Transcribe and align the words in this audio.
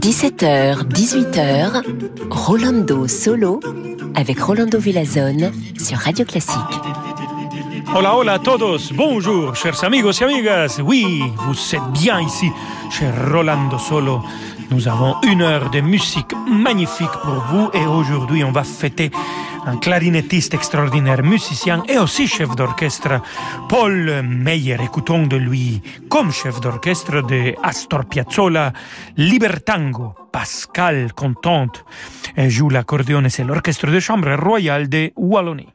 17h, 0.00 0.88
18h, 0.88 1.82
Rolando 2.30 3.06
Solo 3.06 3.60
avec 4.14 4.40
Rolando 4.40 4.78
Villazone 4.78 5.52
sur 5.78 5.98
Radio 5.98 6.24
Classique. 6.24 6.56
Hola, 7.94 8.16
hola 8.16 8.32
a 8.34 8.38
todos. 8.38 8.90
Bonjour, 8.94 9.54
chers 9.56 9.84
amigos 9.84 10.20
y 10.20 10.24
amigas. 10.24 10.80
Oui, 10.82 11.22
vous 11.36 11.74
êtes 11.74 11.92
bien 11.92 12.22
ici, 12.22 12.50
cher 12.90 13.12
Rolando 13.30 13.76
Solo. 13.76 14.22
Nous 14.70 14.88
avons 14.88 15.16
une 15.24 15.42
heure 15.42 15.68
de 15.68 15.82
musique 15.82 16.32
magnifique 16.50 17.10
pour 17.22 17.44
vous 17.50 17.68
et 17.74 17.84
aujourd'hui 17.86 18.42
on 18.42 18.52
va 18.52 18.64
fêter 18.64 19.10
un 19.66 19.76
clarinettiste 19.78 20.54
extraordinaire, 20.54 21.22
musicien 21.22 21.82
et 21.88 21.98
aussi 21.98 22.26
chef 22.26 22.54
d'orchestre, 22.56 23.20
Paul 23.68 24.22
Meyer. 24.22 24.76
Écoutons 24.82 25.26
de 25.26 25.36
lui 25.36 25.82
comme 26.08 26.32
chef 26.32 26.60
d'orchestre 26.60 27.22
de 27.22 27.54
Astor 27.62 28.04
Piazzolla, 28.04 28.72
Libertango, 29.16 30.14
Pascal 30.32 31.12
Contente, 31.12 31.84
joue 32.36 32.70
l'accordéon 32.70 33.24
et 33.24 33.30
c'est 33.30 33.44
l'orchestre 33.44 33.86
de 33.86 34.00
chambre 34.00 34.34
royal 34.34 34.88
de 34.88 35.12
Wallonie. 35.16 35.68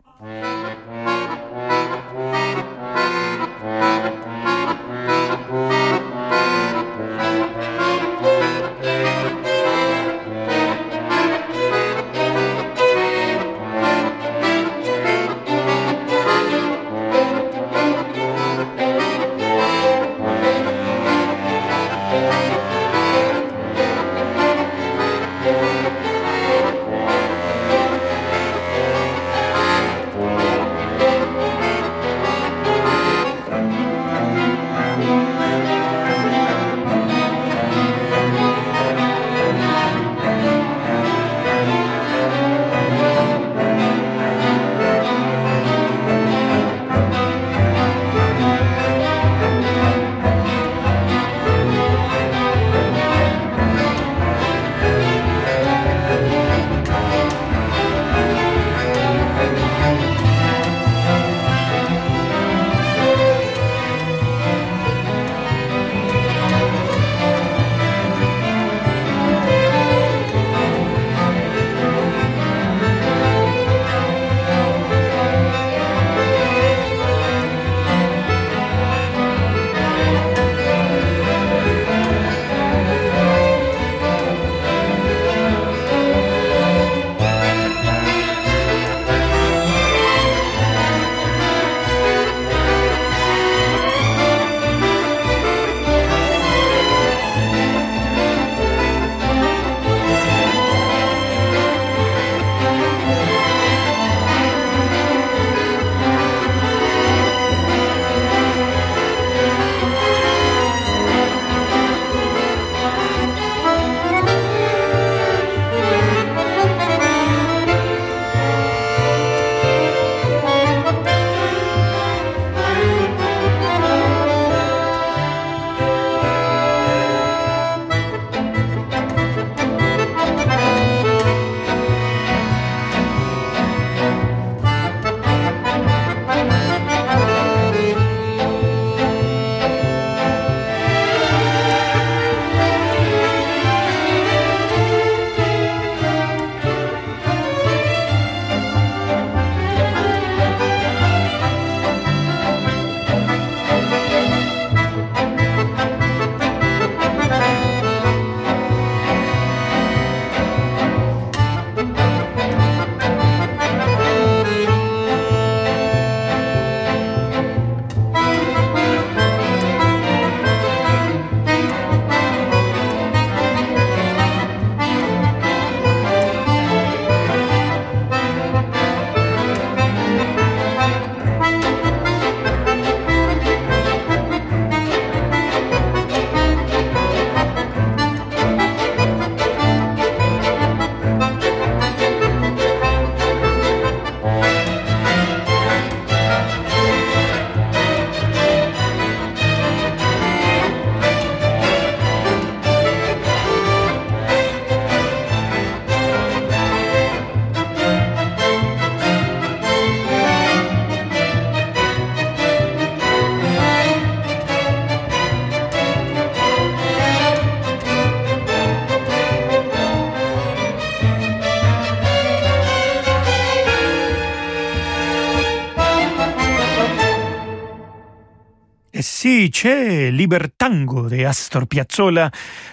C'è 229.52 230.10
Libertango 230.12 231.08
de 231.08 231.26
Astor 231.26 231.68
Piazzolla, 231.68 232.30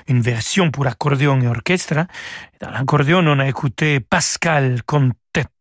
une 0.08 0.20
version 0.20 0.70
pour 0.70 0.86
accordéon 0.86 1.40
et 1.40 1.46
orchestre. 1.46 2.06
Dans 2.60 2.70
l'accordéon, 2.70 3.26
on 3.26 3.38
a 3.38 3.48
écouté 3.48 4.00
Pascal 4.00 4.82
Contet. 4.84 5.51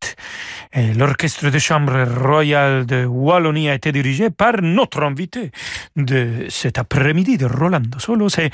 L'orchestre 0.74 1.50
de 1.50 1.60
chambre 1.60 2.06
royal 2.06 2.86
de 2.86 3.04
Wallonie 3.06 3.70
a 3.70 3.74
été 3.74 3.92
dirigé 3.92 4.30
par 4.30 4.62
notre 4.62 5.04
invité 5.04 5.52
de 5.98 6.46
cet 6.48 6.78
après-midi 6.78 7.38
de 7.38 7.46
Rolando 7.46 8.00
Solo, 8.00 8.30
c'est 8.30 8.52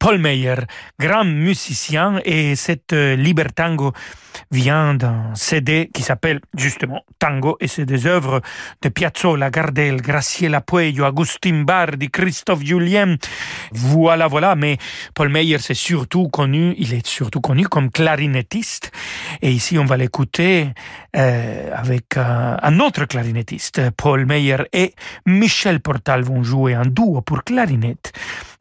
Paul 0.00 0.18
Meyer, 0.18 0.56
grand 0.98 1.24
musicien 1.24 2.20
et 2.24 2.56
cette 2.56 2.92
Libertango 2.92 3.92
vient 4.50 4.94
d'un 4.94 5.32
CD 5.34 5.90
qui 5.92 6.02
s'appelle 6.02 6.40
justement 6.56 7.04
Tango 7.18 7.56
et 7.60 7.68
c'est 7.68 7.84
des 7.84 8.06
œuvres 8.06 8.40
de 8.82 8.88
Piazzolla, 8.88 9.50
Gardel, 9.50 10.02
Graciela 10.02 10.60
Puello, 10.60 11.04
Agustin 11.04 11.62
Bardi, 11.62 12.10
Christophe 12.10 12.64
Julien. 12.64 13.16
Voilà, 13.72 14.26
voilà, 14.26 14.56
mais 14.56 14.78
Paul 15.14 15.28
Meyer 15.28 15.58
c'est 15.58 15.74
surtout 15.74 16.28
connu, 16.28 16.74
il 16.78 16.94
est 16.94 17.06
surtout 17.06 17.40
connu 17.40 17.68
comme 17.68 17.90
clarinettiste. 17.90 18.90
Et 19.42 19.52
ici 19.52 19.78
on 19.78 19.84
va 19.84 19.96
l'écouter 19.96 20.68
euh, 21.16 21.70
avec 21.74 22.16
un 22.16 22.80
autre 22.80 23.04
clarinettiste, 23.04 23.90
Paul 23.96 24.26
Meyer 24.26 24.58
et 24.72 24.94
Michel 25.26 25.80
Portal 25.80 26.22
vont 26.22 26.42
jouer 26.42 26.74
un 26.74 26.86
duo 26.86 27.20
pour 27.20 27.44
clarinette 27.44 28.12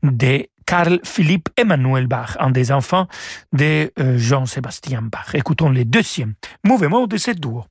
des 0.04 0.50
Carl 0.70 1.00
Philippe 1.04 1.50
Emmanuel 1.58 2.06
Bach, 2.06 2.38
un 2.40 2.52
des 2.52 2.72
enfants 2.72 3.08
de 3.54 3.92
euh, 4.00 4.20
Jean-Sébastien 4.20 5.02
Bach. 5.02 5.34
Écoutons 5.34 5.72
les 5.72 5.84
deuxièmes 5.84 6.36
mouvements 6.64 7.08
de 7.08 7.18
ce 7.18 7.32
duo. 7.32 7.66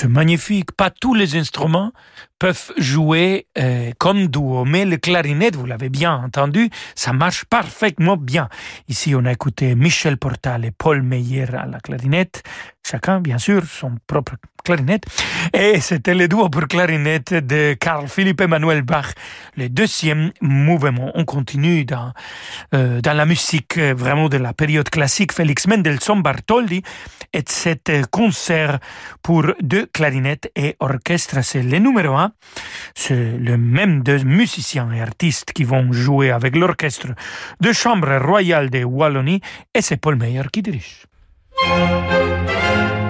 Ce 0.00 0.06
magnifique. 0.06 0.72
Pas 0.72 0.90
tous 0.90 1.14
les 1.14 1.36
instruments 1.36 1.92
peuvent 2.38 2.72
jouer 2.78 3.46
euh, 3.58 3.90
comme 3.98 4.28
duo, 4.28 4.64
mais 4.64 4.86
le 4.86 4.96
clarinette, 4.96 5.56
vous 5.56 5.66
l'avez 5.66 5.90
bien 5.90 6.14
entendu, 6.24 6.70
ça 6.94 7.12
marche 7.12 7.44
parfaitement 7.44 8.16
bien. 8.16 8.48
Ici, 8.88 9.14
on 9.14 9.26
a 9.26 9.32
écouté 9.32 9.74
Michel 9.74 10.16
Portal 10.16 10.64
et 10.64 10.70
Paul 10.70 11.02
Meyer 11.02 11.54
à 11.54 11.66
la 11.66 11.80
clarinette, 11.80 12.42
chacun, 12.84 13.20
bien 13.20 13.38
sûr, 13.38 13.64
son 13.64 13.92
propre 14.06 14.34
clarinette. 14.64 15.04
Et 15.52 15.80
c'était 15.80 16.14
le 16.14 16.28
duo 16.28 16.48
pour 16.48 16.66
clarinette 16.66 17.34
de 17.34 17.74
Carl 17.74 18.08
Philippe 18.08 18.40
Emmanuel 18.40 18.82
Bach, 18.82 19.06
le 19.56 19.68
deuxième 19.68 20.32
mouvement. 20.40 21.10
On 21.14 21.24
continue 21.24 21.84
dans, 21.84 22.12
euh, 22.74 23.00
dans 23.00 23.14
la 23.14 23.26
musique 23.26 23.78
euh, 23.78 23.94
vraiment 23.96 24.28
de 24.28 24.36
la 24.36 24.52
période 24.52 24.88
classique. 24.88 25.32
Félix 25.32 25.66
Mendelssohn 25.66 26.22
Bartholdy 26.22 26.82
et 27.32 27.42
cet 27.46 27.90
concert 28.10 28.78
pour 29.22 29.46
deux 29.60 29.86
clarinettes 29.86 30.50
et 30.56 30.76
orchestre, 30.80 31.42
c'est 31.42 31.62
le 31.62 31.78
numéro 31.78 32.14
un. 32.14 32.32
C'est 32.94 33.38
le 33.38 33.56
même 33.56 34.02
deux 34.02 34.22
musiciens 34.24 34.92
et 34.92 35.00
artistes 35.00 35.52
qui 35.52 35.64
vont 35.64 35.92
jouer 35.92 36.30
avec 36.30 36.56
l'orchestre 36.56 37.08
de 37.60 37.72
chambre 37.72 38.18
royale 38.18 38.70
de 38.70 38.84
Wallonie 38.84 39.40
et 39.74 39.80
c'est 39.80 39.96
Paul 39.96 40.16
Meyer 40.16 40.42
qui 40.52 40.62
dirige. 40.62 41.09
Música 41.62 43.09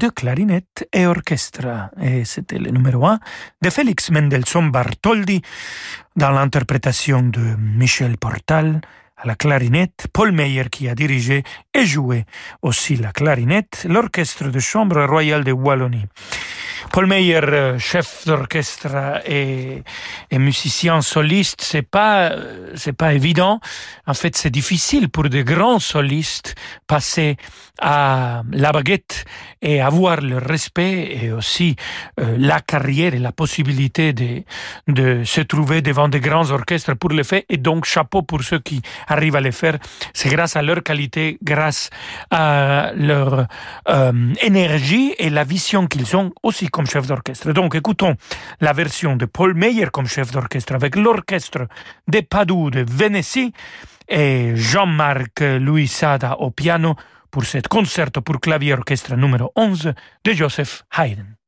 pour 0.00 0.08
deux 0.08 0.10
clarinettes 0.10 0.88
et 0.92 1.06
orchestre. 1.06 1.90
Et 2.00 2.24
c'était 2.24 2.58
le 2.58 2.70
numéro 2.70 3.06
un 3.06 3.18
de 3.62 3.70
Félix 3.70 4.10
Mendelssohn 4.10 4.70
Bartholdy 4.70 5.42
dans 6.16 6.30
l'interprétation 6.30 7.22
de 7.22 7.56
Michel 7.58 8.16
Portal 8.16 8.80
à 9.16 9.26
la 9.26 9.34
clarinette, 9.34 10.06
Paul 10.12 10.32
Meyer 10.32 10.70
qui 10.70 10.88
a 10.88 10.94
dirigé 10.94 11.42
et 11.74 11.84
joué 11.84 12.24
aussi 12.62 12.96
la 12.96 13.12
clarinette, 13.12 13.86
l'orchestre 13.88 14.48
de 14.48 14.58
chambre 14.58 15.04
royale 15.04 15.44
de 15.44 15.52
Wallonie. 15.52 16.06
Paul 16.92 17.06
Meyer, 17.06 17.40
euh, 17.42 17.78
chef 17.78 18.26
d'orchestre 18.26 19.20
et, 19.26 19.82
et, 20.30 20.38
musicien 20.38 21.00
soliste, 21.00 21.62
c'est 21.62 21.82
pas 21.82 22.32
c'est 22.74 22.92
pas 22.92 23.14
évident. 23.14 23.60
En 24.06 24.14
fait, 24.14 24.36
c'est 24.36 24.50
difficile 24.50 25.08
pour 25.08 25.28
des 25.28 25.44
grands 25.44 25.78
solistes 25.78 26.54
passer 26.86 27.36
à 27.80 28.42
la 28.52 28.72
baguette 28.72 29.24
et 29.62 29.80
avoir 29.80 30.20
le 30.20 30.38
respect 30.38 31.18
et 31.22 31.32
aussi 31.32 31.76
euh, 32.18 32.36
la 32.38 32.60
carrière 32.60 33.14
et 33.14 33.18
la 33.18 33.32
possibilité 33.32 34.12
de, 34.12 34.42
de 34.88 35.24
se 35.24 35.40
trouver 35.40 35.82
devant 35.82 36.08
des 36.08 36.20
grands 36.20 36.50
orchestres 36.50 36.96
pour 36.96 37.10
le 37.10 37.22
faire. 37.22 37.42
Et 37.48 37.56
donc, 37.56 37.84
chapeau 37.84 38.22
pour 38.22 38.42
ceux 38.42 38.58
qui 38.58 38.82
arrivent 39.08 39.36
à 39.36 39.40
le 39.40 39.50
faire. 39.50 39.78
C'est 40.12 40.28
grâce 40.28 40.56
à 40.56 40.62
leur 40.62 40.82
qualité, 40.82 41.38
grâce 41.42 41.90
à 42.30 42.92
leur 42.94 43.46
euh, 43.88 44.34
énergie 44.42 45.14
et 45.18 45.30
la 45.30 45.44
vision 45.44 45.86
qu'ils 45.86 46.16
ont 46.16 46.32
aussi 46.42 46.68
chef 46.86 47.06
d'orchestre. 47.06 47.52
Donc, 47.52 47.74
écoutons 47.74 48.16
la 48.60 48.72
version 48.72 49.16
de 49.16 49.26
Paul 49.26 49.54
Meyer 49.54 49.86
comme 49.92 50.06
chef 50.06 50.30
d'orchestre 50.30 50.74
avec 50.74 50.96
l'orchestre 50.96 51.66
de 52.08 52.20
Padoue 52.20 52.70
de 52.70 52.84
Vénétie 52.88 53.52
et 54.08 54.52
Jean-Marc 54.54 55.40
Louis 55.40 55.88
Sada 55.88 56.36
au 56.38 56.50
piano 56.50 56.94
pour 57.30 57.44
cet 57.44 57.68
concerto 57.68 58.20
pour 58.20 58.40
clavier 58.40 58.74
orchestre 58.74 59.14
numéro 59.14 59.52
11 59.56 59.92
de 60.24 60.32
Joseph 60.32 60.82
Haydn. 60.96 61.39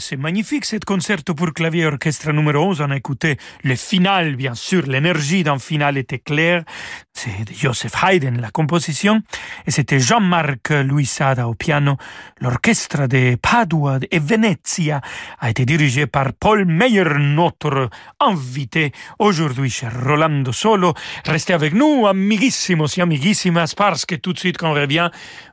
C'est 0.00 0.16
magnifique, 0.16 0.64
cette 0.64 0.84
concerto 0.84 1.34
pour 1.34 1.52
clavier 1.52 1.86
orchestre 1.86 2.32
numéro 2.32 2.70
11. 2.70 2.80
On 2.80 2.90
a 2.90 2.96
écouté 2.96 3.36
le 3.62 3.76
final, 3.76 4.34
bien 4.34 4.54
sûr. 4.54 4.86
L'énergie 4.86 5.44
d'un 5.44 5.58
final 5.58 5.98
était 5.98 6.18
claire. 6.18 6.64
C'est 7.12 7.30
Joseph 7.54 7.92
Haydn, 8.02 8.40
la 8.40 8.50
composition. 8.50 9.20
Et 9.66 9.70
c'était 9.70 10.00
Jean-Marc 10.00 10.70
Luisada 10.70 11.46
au 11.46 11.54
piano. 11.54 11.96
L'orchestre 12.40 13.06
de 13.06 13.36
Padua 13.36 13.98
et 14.10 14.18
Venezia 14.18 15.00
a 15.38 15.50
été 15.50 15.66
dirigé 15.66 16.06
par 16.06 16.32
Paul 16.32 16.64
Meyer, 16.64 17.04
notre 17.18 17.90
invité 18.18 18.92
aujourd'hui 19.18 19.70
cher 19.70 19.92
Rolando 20.04 20.52
Solo. 20.52 20.94
Restez 21.26 21.52
avec 21.52 21.74
nous, 21.74 22.06
amiguissimos 22.06 22.96
et 22.96 23.02
amiguissimas, 23.02 23.74
parce 23.76 24.06
que 24.06 24.14
tout 24.14 24.32
de 24.32 24.38
suite, 24.38 24.56
quand 24.56 24.70
on 24.70 24.74
revient, 24.74 25.10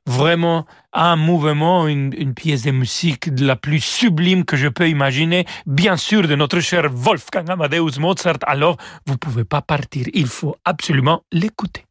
vraiment 0.07 0.65
un 0.93 1.15
mouvement, 1.15 1.87
une, 1.87 2.13
une, 2.17 2.33
pièce 2.33 2.63
de 2.63 2.71
musique 2.71 3.33
de 3.33 3.45
la 3.45 3.55
plus 3.55 3.79
sublime 3.79 4.45
que 4.45 4.57
je 4.57 4.67
peux 4.67 4.89
imaginer, 4.89 5.45
bien 5.67 5.97
sûr 5.97 6.27
de 6.27 6.35
notre 6.35 6.59
cher 6.59 6.89
Wolfgang 6.91 7.49
Amadeus 7.49 7.99
Mozart. 7.99 8.39
Alors, 8.47 8.77
vous 9.05 9.17
pouvez 9.17 9.43
pas 9.43 9.61
partir, 9.61 10.07
il 10.13 10.27
faut 10.27 10.55
absolument 10.65 11.21
l'écouter. 11.31 11.85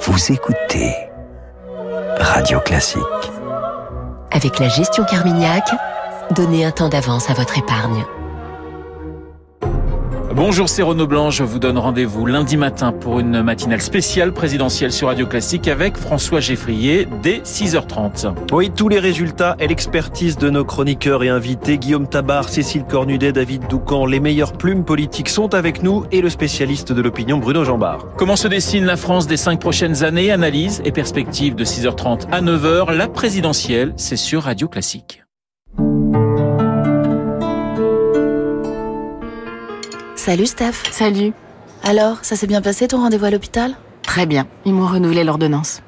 Vous 0.00 0.32
écoutez 0.32 0.94
Radio 2.18 2.60
Classique. 2.60 3.02
Avec 4.30 4.58
la 4.58 4.68
gestion 4.68 5.04
Carmignac, 5.04 5.68
donnez 6.30 6.64
un 6.64 6.70
temps 6.70 6.88
d'avance 6.88 7.30
à 7.30 7.34
votre 7.34 7.58
épargne. 7.58 8.04
Bonjour, 10.36 10.68
c'est 10.68 10.82
Renaud 10.82 11.06
Blanc. 11.06 11.30
Je 11.30 11.44
vous 11.44 11.58
donne 11.58 11.78
rendez-vous 11.78 12.26
lundi 12.26 12.58
matin 12.58 12.92
pour 12.92 13.20
une 13.20 13.40
matinale 13.40 13.80
spéciale 13.80 14.34
présidentielle 14.34 14.92
sur 14.92 15.08
Radio 15.08 15.26
Classique 15.26 15.66
avec 15.66 15.96
François 15.96 16.40
Geffrier 16.40 17.08
dès 17.22 17.38
6h30. 17.38 18.34
Oui, 18.52 18.70
tous 18.70 18.90
les 18.90 18.98
résultats 18.98 19.56
et 19.58 19.66
l'expertise 19.66 20.36
de 20.36 20.50
nos 20.50 20.62
chroniqueurs 20.62 21.24
et 21.24 21.30
invités, 21.30 21.78
Guillaume 21.78 22.06
Tabar, 22.06 22.50
Cécile 22.50 22.84
Cornudet, 22.84 23.32
David 23.32 23.66
Doucan, 23.66 24.04
les 24.04 24.20
meilleures 24.20 24.52
plumes 24.52 24.84
politiques 24.84 25.30
sont 25.30 25.54
avec 25.54 25.82
nous 25.82 26.04
et 26.12 26.20
le 26.20 26.28
spécialiste 26.28 26.92
de 26.92 27.00
l'opinion 27.00 27.38
Bruno 27.38 27.64
Jambard. 27.64 28.04
Comment 28.18 28.36
se 28.36 28.46
dessine 28.46 28.84
la 28.84 28.98
France 28.98 29.26
des 29.26 29.38
cinq 29.38 29.58
prochaines 29.58 30.04
années? 30.04 30.30
Analyse 30.30 30.82
et 30.84 30.92
perspective 30.92 31.54
de 31.54 31.64
6h30 31.64 32.28
à 32.30 32.42
9h. 32.42 32.94
La 32.94 33.08
présidentielle, 33.08 33.94
c'est 33.96 34.16
sur 34.16 34.42
Radio 34.42 34.68
Classique. 34.68 35.25
Salut 40.26 40.46
Steph. 40.46 40.82
Salut. 40.90 41.32
Alors, 41.84 42.16
ça 42.22 42.34
s'est 42.34 42.48
bien 42.48 42.60
passé 42.60 42.88
ton 42.88 42.96
rendez-vous 42.98 43.26
à 43.26 43.30
l'hôpital? 43.30 43.76
Très 44.02 44.26
bien. 44.26 44.48
Ils 44.64 44.74
m'ont 44.74 44.88
renouvelé 44.88 45.22
l'ordonnance. 45.22 45.82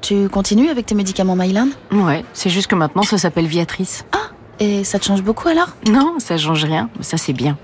Tu 0.00 0.28
continues 0.28 0.68
avec 0.68 0.86
tes 0.86 0.96
médicaments 0.96 1.36
Mylan? 1.36 1.68
Ouais, 1.92 2.24
c'est 2.32 2.50
juste 2.50 2.66
que 2.66 2.74
maintenant 2.74 3.04
ça 3.04 3.18
s'appelle 3.18 3.46
Viatrice. 3.46 4.04
Ah, 4.10 4.32
et 4.58 4.82
ça 4.82 4.98
te 4.98 5.04
change 5.04 5.22
beaucoup 5.22 5.46
alors? 5.46 5.68
Non, 5.88 6.16
ça 6.18 6.36
change 6.36 6.64
rien. 6.64 6.90
Ça 7.02 7.18
c'est 7.18 7.32
bien. 7.32 7.56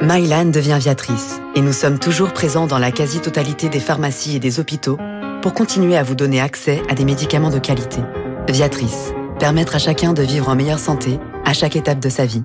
Mylan 0.00 0.52
devient 0.52 0.78
Viatrice 0.78 1.40
et 1.56 1.60
nous 1.60 1.72
sommes 1.72 1.98
toujours 1.98 2.32
présents 2.32 2.68
dans 2.68 2.78
la 2.78 2.92
quasi-totalité 2.92 3.70
des 3.70 3.80
pharmacies 3.80 4.36
et 4.36 4.38
des 4.38 4.60
hôpitaux 4.60 4.98
pour 5.42 5.52
continuer 5.52 5.96
à 5.96 6.04
vous 6.04 6.14
donner 6.14 6.40
accès 6.40 6.80
à 6.88 6.94
des 6.94 7.04
médicaments 7.04 7.50
de 7.50 7.58
qualité. 7.58 7.98
Viatrice, 8.48 9.12
permettre 9.40 9.74
à 9.74 9.80
chacun 9.80 10.12
de 10.12 10.22
vivre 10.22 10.48
en 10.48 10.54
meilleure 10.54 10.78
santé 10.78 11.18
à 11.44 11.52
chaque 11.54 11.74
étape 11.74 11.98
de 11.98 12.08
sa 12.08 12.24
vie. 12.24 12.44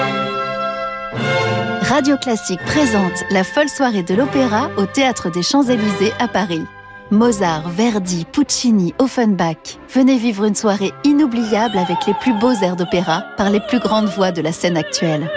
Radio 1.91 2.15
Classique 2.15 2.61
présente 2.65 3.25
la 3.31 3.43
folle 3.43 3.67
soirée 3.67 4.01
de 4.01 4.15
l'opéra 4.15 4.69
au 4.77 4.85
Théâtre 4.85 5.29
des 5.29 5.43
Champs-Élysées 5.43 6.13
à 6.19 6.29
Paris. 6.29 6.63
Mozart, 7.11 7.67
Verdi, 7.67 8.25
Puccini, 8.31 8.93
Offenbach. 8.97 9.77
Venez 9.93 10.15
vivre 10.15 10.45
une 10.45 10.55
soirée 10.55 10.93
inoubliable 11.03 11.77
avec 11.77 12.07
les 12.07 12.13
plus 12.13 12.31
beaux 12.31 12.53
airs 12.53 12.77
d'opéra 12.77 13.25
par 13.35 13.49
les 13.49 13.59
plus 13.59 13.79
grandes 13.79 14.05
voix 14.05 14.31
de 14.31 14.41
la 14.41 14.53
scène 14.53 14.77
actuelle. 14.77 15.29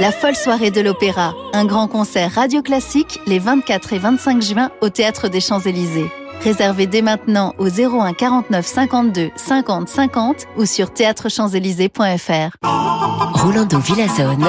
La 0.00 0.10
folle 0.10 0.34
soirée 0.34 0.72
de 0.72 0.80
l'opéra, 0.80 1.34
un 1.52 1.66
grand 1.66 1.86
concert 1.86 2.32
radio 2.32 2.60
classique 2.60 3.20
les 3.28 3.38
24 3.38 3.92
et 3.92 3.98
25 4.00 4.42
juin 4.42 4.70
au 4.80 4.88
Théâtre 4.88 5.28
des 5.28 5.40
Champs-Élysées. 5.40 6.10
Réservez 6.42 6.88
dès 6.88 7.00
maintenant 7.00 7.54
au 7.58 7.68
01 7.68 8.12
49 8.12 8.66
52 8.66 9.30
50 9.36 9.88
50 9.88 10.46
ou 10.56 10.66
sur 10.66 10.92
théâtrechamps-élysées.fr. 10.92 12.56
Rolando 13.34 13.78
Villazone 13.78 14.48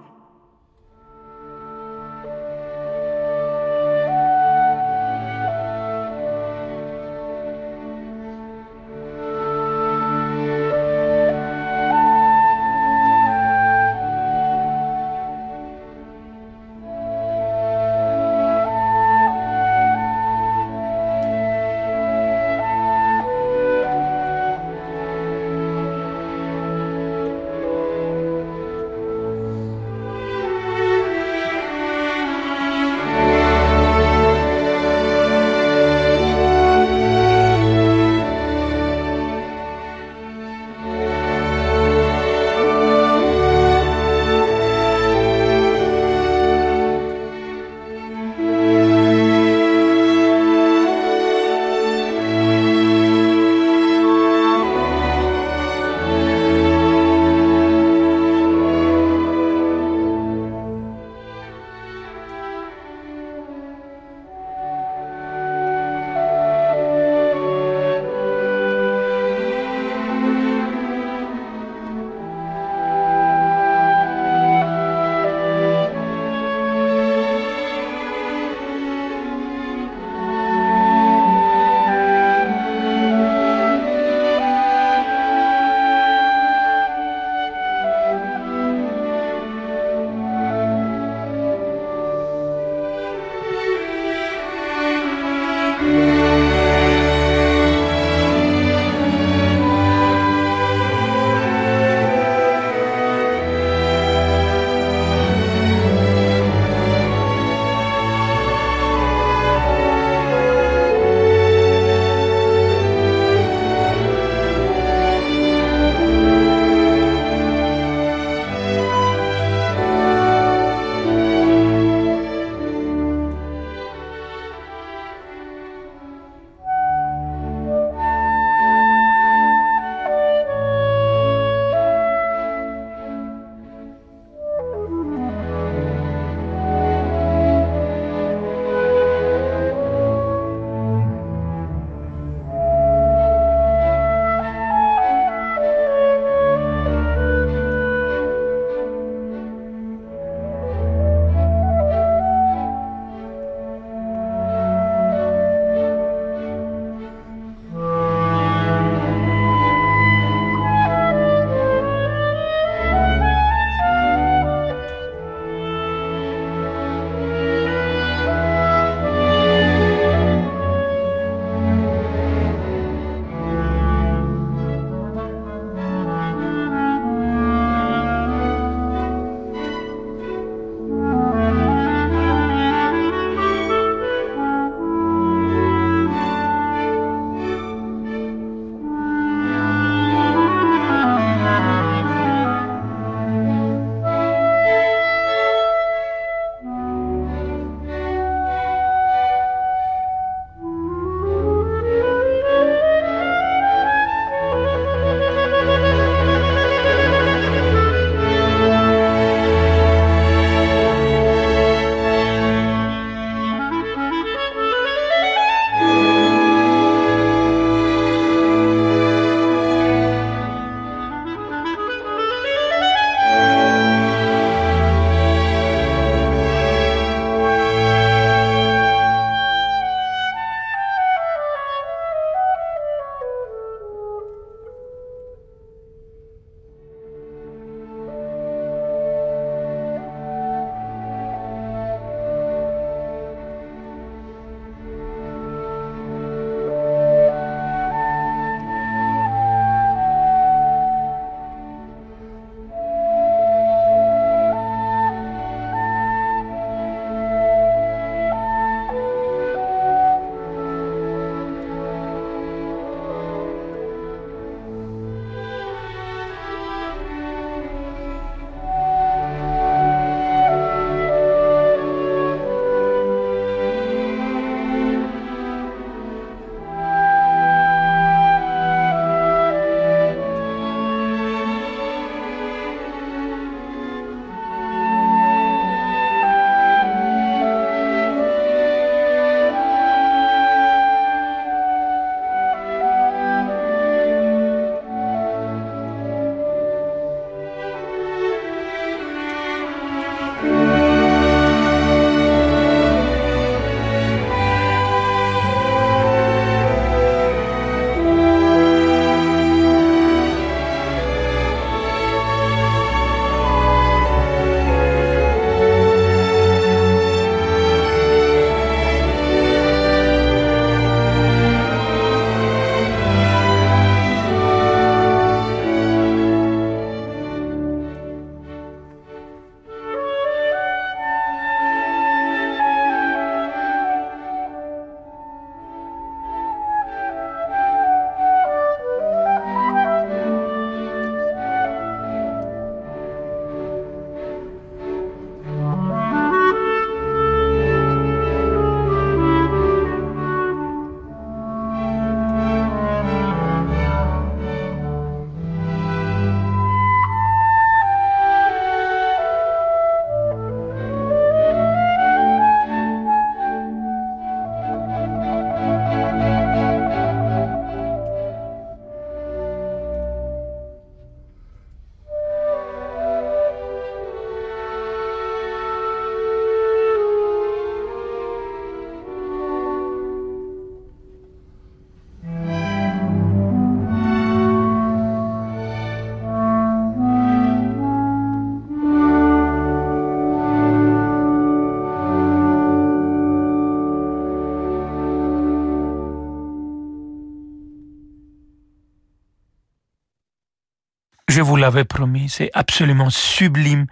Je 401.31 401.41
vous 401.41 401.55
l'avais 401.55 401.85
promis, 401.85 402.27
c'est 402.27 402.49
absolument 402.53 403.09
sublime, 403.09 403.85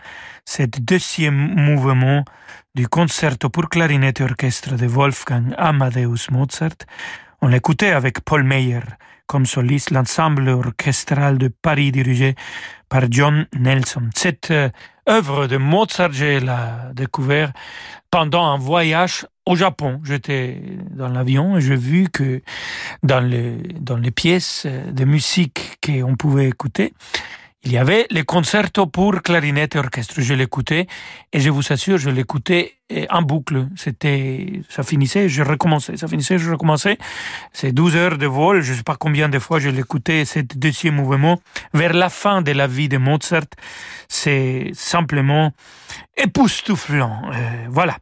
cet 0.44 0.84
deuxième 0.84 1.56
mouvement 1.56 2.26
du 2.76 2.90
concerto 2.90 3.50
pour 3.50 3.70
clarinette 3.70 4.20
et 4.20 4.24
orchestre 4.26 4.76
de 4.76 4.86
Wolfgang 4.86 5.54
Amadeus 5.58 6.28
Mozart. 6.32 6.80
On 7.42 7.48
l'écoutait 7.48 7.92
avec 7.92 8.20
Paul 8.26 8.44
Meyer 8.44 8.82
comme 9.26 9.46
soliste, 9.46 9.92
l'ensemble 9.92 10.50
orchestral 10.50 11.38
de 11.38 11.48
Paris 11.48 11.94
dirigé 11.94 12.36
par 12.90 13.04
John 13.10 13.46
Nelson. 13.58 14.10
Cette 14.14 14.52
euh, 14.52 14.70
œuvre 15.08 15.48
de 15.48 15.56
Mozart, 15.56 16.12
j'ai 16.12 16.42
la 16.42 16.92
découvert 16.94 17.54
pendant 18.12 18.52
un 18.52 18.58
voyage 18.58 19.26
au 19.50 19.56
Japon. 19.56 20.00
J'étais 20.04 20.62
dans 20.92 21.10
l'avion 21.10 21.58
et 21.58 21.62
j'ai 21.62 21.76
vu 21.76 22.08
que 22.08 22.42
dans 23.02 23.20
les, 23.20 23.58
dans 23.80 23.98
les 23.98 24.12
pièces 24.12 24.68
de 24.68 25.06
musique 25.06 25.80
qu'on 25.84 26.16
pouvait 26.16 26.48
écouter, 26.48 26.94
il 27.64 27.74
y 27.74 27.78
avait 27.78 28.08
les 28.10 28.24
concertos 28.24 28.88
pour 28.88 29.22
clarinette 29.22 29.76
et 29.76 29.80
orchestre. 29.80 30.22
Je 30.22 30.34
l'écoutais 30.34 30.88
et 31.34 31.40
je 31.42 31.50
vous 31.50 31.74
assure, 31.74 31.98
je 31.98 32.10
l'écoutais 32.10 32.76
en 33.10 33.22
boucle. 33.22 33.68
C'était, 33.76 34.62
ça 34.70 34.82
finissait, 34.82 35.28
je 35.28 35.44
recommençais, 35.44 35.98
ça 35.98 36.08
finissait, 36.08 36.38
je 36.38 36.52
recommençais. 36.52 36.98
C'est 37.52 37.74
12 37.74 37.96
heures 37.98 38.18
de 38.18 38.28
vol. 38.28 38.62
Je 38.62 38.74
sais 38.74 38.84
pas 38.84 38.96
combien 38.96 39.28
de 39.28 39.40
fois 39.40 39.60
je 39.60 39.70
l'écoutais, 39.70 40.24
ce 40.24 40.40
deuxième 40.40 40.96
mouvement. 40.96 41.38
Vers 41.74 41.94
la 41.94 42.10
fin 42.10 42.42
de 42.42 42.54
la 42.54 42.66
vie 42.66 42.88
de 42.88 42.98
Mozart, 42.98 43.44
c'est 44.08 44.72
simplement 44.74 45.52
époustouflant. 46.16 47.24
Euh, 47.34 47.68
voilà. 47.70 47.98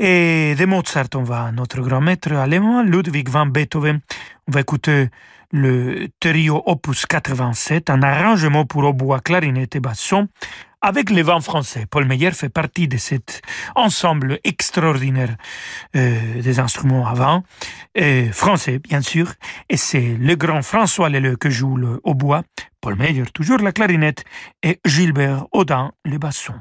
Et 0.00 0.56
de 0.58 0.64
Mozart, 0.64 1.06
on 1.14 1.22
va 1.22 1.44
à 1.44 1.52
notre 1.52 1.80
grand 1.80 2.00
maître 2.00 2.32
allemand, 2.32 2.82
Ludwig 2.82 3.28
van 3.28 3.46
Beethoven. 3.46 4.00
On 4.48 4.52
va 4.52 4.60
écouter 4.62 5.10
le 5.50 6.08
trio 6.20 6.62
opus 6.66 7.06
87, 7.06 7.90
un 7.90 8.02
arrangement 8.02 8.64
pour 8.64 8.84
hautbois, 8.84 9.20
clarinette 9.20 9.76
et 9.76 9.80
basson, 9.80 10.28
avec 10.80 11.10
les 11.10 11.22
vents 11.22 11.40
français. 11.40 11.86
Paul 11.90 12.06
Meyer 12.06 12.30
fait 12.30 12.48
partie 12.48 12.88
de 12.88 12.96
cet 12.96 13.42
ensemble 13.74 14.38
extraordinaire 14.44 15.36
euh, 15.96 16.40
des 16.40 16.58
instruments 16.58 17.06
avant, 17.06 17.42
euh, 17.98 18.30
français 18.32 18.78
bien 18.78 19.02
sûr, 19.02 19.32
et 19.68 19.76
c'est 19.76 20.16
le 20.18 20.34
grand 20.36 20.62
François 20.62 21.08
Leleu 21.08 21.36
que 21.36 21.50
joue 21.50 21.76
le 21.76 22.00
hautbois, 22.04 22.42
Paul 22.80 22.96
Meyer 22.96 23.24
toujours 23.34 23.58
la 23.58 23.72
clarinette, 23.72 24.24
et 24.62 24.80
Gilbert 24.84 25.46
Audin 25.52 25.92
le 26.04 26.18
basson. 26.18 26.54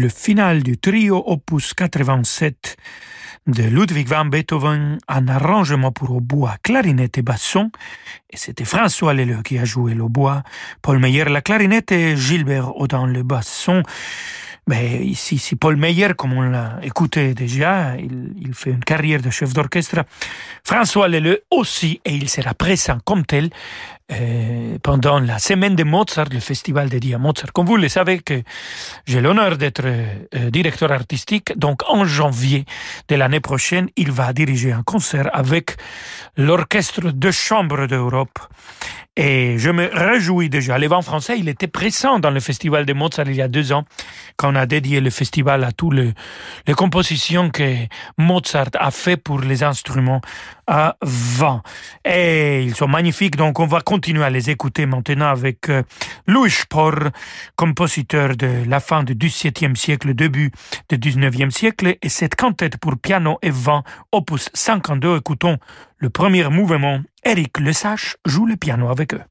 Le 0.00 0.08
final 0.08 0.62
du 0.62 0.78
trio 0.78 1.22
opus 1.26 1.74
87 1.74 2.76
de 3.46 3.64
Ludwig 3.64 4.08
van 4.08 4.24
Beethoven, 4.24 4.98
un 5.08 5.28
arrangement 5.28 5.92
pour 5.92 6.10
hautbois, 6.10 6.56
clarinette 6.62 7.18
et 7.18 7.22
basson. 7.22 7.70
Et 8.30 8.38
c'était 8.38 8.64
François 8.64 9.12
Leleu 9.12 9.42
qui 9.42 9.58
a 9.58 9.64
joué 9.64 9.92
le 9.92 10.08
bois, 10.08 10.42
Paul 10.80 10.98
Meyer 11.00 11.24
la 11.24 11.42
clarinette 11.42 11.92
et 11.92 12.16
Gilbert 12.16 12.76
Audin 12.76 13.06
le 13.06 13.22
basson. 13.22 13.82
Mais 14.66 15.04
ici, 15.04 15.36
si 15.38 15.56
Paul 15.56 15.76
Meyer, 15.76 16.14
comme 16.16 16.32
on 16.32 16.42
l'a 16.42 16.78
écouté 16.82 17.34
déjà, 17.34 17.96
il, 17.96 18.32
il, 18.40 18.54
fait 18.54 18.70
une 18.70 18.84
carrière 18.84 19.20
de 19.20 19.30
chef 19.30 19.52
d'orchestre. 19.52 20.04
François 20.64 21.08
Leleu 21.08 21.42
aussi, 21.50 22.00
et 22.04 22.14
il 22.14 22.28
sera 22.28 22.54
présent 22.54 22.98
comme 23.04 23.26
tel 23.26 23.50
euh, 24.12 24.78
pendant 24.82 25.20
la 25.20 25.38
semaine 25.38 25.76
de 25.76 25.84
Mozart, 25.84 26.26
le 26.32 26.40
festival 26.40 26.88
dédié 26.88 27.14
à 27.14 27.18
Mozart. 27.18 27.52
Comme 27.52 27.66
vous 27.66 27.76
le 27.76 27.88
savez, 27.88 28.18
que 28.20 28.42
j'ai 29.06 29.20
l'honneur 29.20 29.56
d'être 29.56 29.84
euh, 29.84 30.50
directeur 30.50 30.90
artistique, 30.90 31.56
donc 31.56 31.82
en 31.88 32.04
janvier 32.04 32.64
de 33.08 33.14
l'année 33.14 33.40
prochaine, 33.40 33.88
il 33.96 34.10
va 34.10 34.32
diriger 34.32 34.72
un 34.72 34.82
concert 34.82 35.30
avec 35.32 35.76
l'orchestre 36.36 37.12
de 37.12 37.30
chambre 37.30 37.86
d'Europe. 37.86 38.38
Et 39.22 39.58
je 39.58 39.68
me 39.68 39.90
réjouis 39.92 40.48
déjà. 40.48 40.78
Le 40.78 40.86
vent 40.86 41.02
français, 41.02 41.38
il 41.38 41.50
était 41.50 41.66
présent 41.66 42.18
dans 42.18 42.30
le 42.30 42.40
festival 42.40 42.86
de 42.86 42.94
Mozart 42.94 43.28
il 43.28 43.36
y 43.36 43.42
a 43.42 43.48
deux 43.48 43.70
ans, 43.70 43.84
quand 44.38 44.50
on 44.50 44.56
a 44.56 44.64
dédié 44.64 45.02
le 45.02 45.10
festival 45.10 45.62
à 45.62 45.72
toutes 45.72 45.92
les, 45.92 46.14
les 46.66 46.72
compositions 46.72 47.50
que 47.50 47.84
Mozart 48.16 48.70
a 48.78 48.90
fait 48.90 49.18
pour 49.18 49.40
les 49.40 49.62
instruments 49.62 50.22
à 50.66 50.96
vent. 51.02 51.60
Et 52.02 52.62
ils 52.62 52.74
sont 52.74 52.88
magnifiques, 52.88 53.36
donc 53.36 53.60
on 53.60 53.66
va 53.66 53.82
continuer 53.82 54.24
à 54.24 54.30
les 54.30 54.48
écouter 54.48 54.86
maintenant 54.86 55.28
avec 55.28 55.68
euh, 55.68 55.82
Louis 56.26 56.50
Spohr, 56.50 56.94
compositeur 57.56 58.36
de 58.36 58.64
la 58.66 58.80
fin 58.80 59.02
du 59.02 59.14
XVIIe 59.14 59.76
siècle, 59.76 60.14
début 60.14 60.50
du 60.88 60.96
XIXe 60.96 61.54
siècle, 61.54 61.98
et 62.00 62.08
cette 62.08 62.36
cantate 62.36 62.78
pour 62.78 62.96
piano 62.96 63.38
et 63.42 63.50
vent, 63.50 63.82
opus 64.12 64.48
52. 64.54 65.18
Écoutons 65.18 65.58
le 66.00 66.10
premier 66.10 66.48
mouvement. 66.48 67.00
Eric 67.24 67.60
Lesage 67.60 68.16
joue 68.24 68.46
le 68.46 68.56
piano 68.56 68.88
avec 68.88 69.14
eux. 69.14 69.22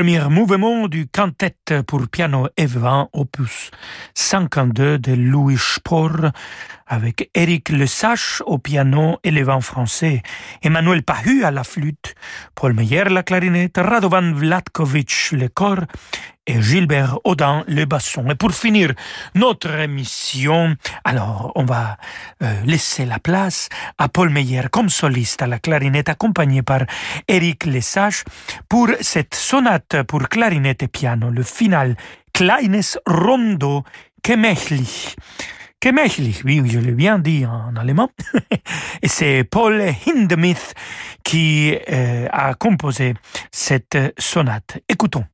Premier 0.00 0.30
mouvement 0.30 0.88
du 0.88 1.08
quintet 1.08 1.82
pour 1.86 2.08
piano 2.08 2.48
et 2.56 2.66
opus 3.12 3.70
52 4.14 4.98
de 4.98 5.12
Louis 5.12 5.58
Spohr 5.58 6.30
avec 6.86 7.28
Éric 7.34 7.68
Lesage 7.68 8.42
au 8.46 8.56
piano 8.56 9.18
et 9.22 9.30
français, 9.60 10.22
Emmanuel 10.62 11.02
Pahu 11.02 11.44
à 11.44 11.50
la 11.50 11.64
flûte, 11.64 12.14
Paul 12.54 12.72
Meyer 12.72 13.10
la 13.10 13.22
clarinette, 13.22 13.76
Radovan 13.76 14.32
Vlatkovich 14.32 15.32
le 15.32 15.48
corps 15.48 15.84
et 16.50 16.62
Gilbert 16.62 17.18
Audin 17.24 17.64
le 17.68 17.84
basson. 17.84 18.28
Et 18.28 18.34
pour 18.34 18.52
finir 18.52 18.92
notre 19.34 19.70
émission, 19.78 20.76
alors 21.04 21.52
on 21.54 21.64
va 21.64 21.96
euh, 22.42 22.52
laisser 22.64 23.06
la 23.06 23.18
place 23.18 23.68
à 23.98 24.08
Paul 24.08 24.30
Meyer 24.30 24.62
comme 24.70 24.88
soliste 24.88 25.42
à 25.42 25.46
la 25.46 25.58
clarinette 25.58 26.08
accompagné 26.08 26.62
par 26.62 26.82
Eric 27.28 27.66
Lesage 27.66 28.24
pour 28.68 28.88
cette 29.00 29.34
sonate 29.34 30.02
pour 30.02 30.28
clarinette 30.28 30.82
et 30.82 30.88
piano, 30.88 31.30
le 31.30 31.42
final 31.42 31.96
Kleines 32.32 32.98
Rondo 33.06 33.84
Gemächlich. 34.26 35.16
Gemächlich, 35.82 36.42
oui, 36.44 36.62
je 36.66 36.78
l'ai 36.78 36.92
bien 36.92 37.18
dit 37.18 37.46
en 37.46 37.74
allemand. 37.76 38.10
et 39.02 39.08
c'est 39.08 39.44
Paul 39.44 39.80
Hindemith 40.06 40.74
qui 41.24 41.76
euh, 41.90 42.28
a 42.30 42.54
composé 42.54 43.14
cette 43.50 43.96
sonate. 44.18 44.78
Écoutons. 44.88 45.24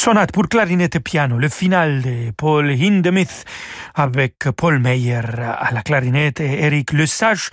Sonate 0.00 0.32
pour 0.32 0.48
clarinette 0.48 0.96
et 0.96 1.00
piano, 1.00 1.36
le 1.36 1.50
final 1.50 2.00
de 2.00 2.30
Paul 2.34 2.70
Hindemith 2.70 3.44
avec 4.00 4.36
Paul 4.56 4.78
Meyer 4.78 5.20
à 5.38 5.70
la 5.72 5.82
clarinette 5.82 6.40
et 6.40 6.64
Eric 6.64 6.92
Lesage 6.92 7.50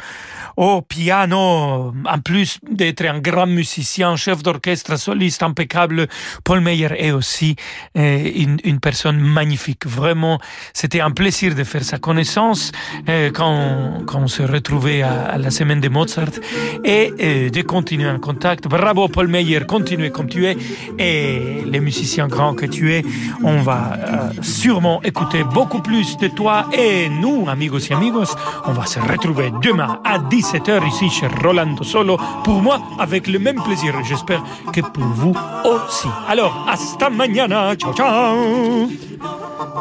au 0.55 0.81
piano. 0.81 1.93
En 2.05 2.19
plus 2.23 2.59
d'être 2.69 3.05
un 3.05 3.19
grand 3.19 3.47
musicien, 3.47 4.15
chef 4.15 4.41
d'orchestre, 4.43 4.97
soliste 4.97 5.43
impeccable, 5.43 6.07
Paul 6.43 6.61
Meyer 6.61 6.89
est 6.97 7.11
aussi 7.11 7.55
euh, 7.97 8.57
une, 8.63 8.79
personne 8.79 9.19
magnifique. 9.19 9.85
Vraiment, 9.85 10.39
c'était 10.73 11.01
un 11.01 11.11
plaisir 11.11 11.53
de 11.53 11.63
faire 11.63 11.83
sa 11.83 11.97
connaissance 11.97 12.71
euh, 13.09 13.29
quand, 13.33 14.03
quand 14.05 14.19
on 14.19 14.27
se 14.27 14.43
retrouvait 14.43 15.01
à, 15.01 15.25
à, 15.25 15.37
la 15.37 15.51
semaine 15.51 15.81
de 15.81 15.89
Mozart 15.89 16.35
et 16.83 17.13
euh, 17.19 17.49
de 17.49 17.61
continuer 17.61 18.09
en 18.09 18.19
contact. 18.19 18.67
Bravo 18.67 19.09
Paul 19.09 19.27
Meyer, 19.27 19.61
continuez 19.67 20.11
comme 20.11 20.29
tu 20.29 20.45
es 20.45 20.57
et 20.97 21.63
les 21.65 21.79
musiciens 21.79 22.27
grands 22.27 22.55
que 22.55 22.65
tu 22.65 22.93
es, 22.93 23.03
on 23.43 23.61
va 23.61 23.97
sûrement 24.41 25.01
écouter 25.03 25.43
beaucoup 25.43 25.81
plus 25.81 26.17
de 26.17 26.27
toi 26.37 26.67
et 26.71 27.09
nous, 27.09 27.49
amigos 27.49 27.79
et 27.89 27.93
amigos, 27.93 28.35
on 28.65 28.71
va 28.71 28.85
se 28.85 28.99
retrouver 28.99 29.51
demain 29.63 29.99
à 30.03 30.19
17h 30.19 30.87
ici 30.87 31.09
chez 31.09 31.27
Rolando 31.43 31.83
Solo, 31.83 32.17
pour 32.43 32.61
moi 32.61 32.79
avec 32.99 33.25
le 33.25 33.39
même 33.39 33.59
plaisir, 33.63 33.95
j'espère 34.03 34.43
que 34.71 34.81
pour 34.81 35.03
vous 35.03 35.33
aussi. 35.65 36.07
Alors, 36.27 36.53
hasta 36.69 37.09
mañana, 37.09 37.75
ciao 37.75 37.91
ciao. 37.91 38.87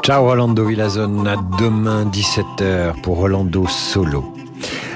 Ciao 0.02 0.24
Rolando 0.24 0.64
Villazone, 0.64 1.28
à 1.28 1.36
demain 1.58 2.06
17h 2.06 3.02
pour 3.02 3.18
Rolando 3.18 3.66
Solo. 3.66 4.24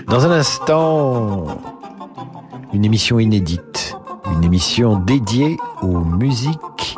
Dans 0.08 0.24
un 0.24 0.30
instant, 0.30 1.46
une 2.72 2.86
émission 2.86 3.18
inédite, 3.18 3.96
une 4.32 4.44
émission 4.44 4.96
dédiée 4.96 5.58
aux 5.82 5.98
musiques 5.98 6.96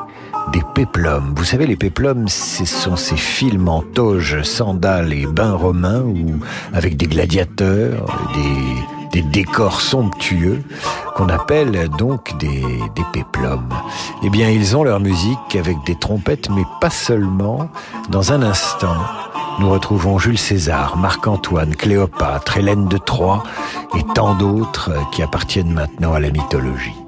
des 0.52 0.62
péplums. 0.74 1.34
Vous 1.36 1.44
savez, 1.44 1.66
les 1.66 1.76
péplums, 1.76 2.28
ce 2.28 2.64
sont 2.64 2.96
ces 2.96 3.16
films 3.16 3.68
en 3.68 3.82
toge, 3.82 4.42
sandales 4.42 5.12
et 5.12 5.26
bains 5.26 5.54
romains 5.54 6.02
ou 6.02 6.40
avec 6.72 6.96
des 6.96 7.06
gladiateurs, 7.06 8.06
des, 8.34 9.20
des 9.20 9.28
décors 9.28 9.80
somptueux 9.80 10.62
qu'on 11.14 11.28
appelle 11.28 11.88
donc 11.98 12.36
des, 12.38 12.62
des 12.94 13.04
péplums. 13.12 13.74
Eh 14.22 14.30
bien, 14.30 14.50
ils 14.50 14.76
ont 14.76 14.82
leur 14.82 15.00
musique 15.00 15.56
avec 15.56 15.76
des 15.86 15.98
trompettes, 15.98 16.48
mais 16.50 16.64
pas 16.80 16.90
seulement. 16.90 17.68
Dans 18.10 18.32
un 18.32 18.42
instant, 18.42 18.96
nous 19.60 19.70
retrouvons 19.70 20.18
Jules 20.18 20.38
César, 20.38 20.96
Marc-Antoine, 20.96 21.76
Cléopâtre, 21.76 22.56
Hélène 22.56 22.88
de 22.88 22.98
Troie 22.98 23.42
et 23.96 24.02
tant 24.14 24.34
d'autres 24.34 24.90
qui 25.12 25.22
appartiennent 25.22 25.72
maintenant 25.72 26.14
à 26.14 26.20
la 26.20 26.30
mythologie. 26.30 27.01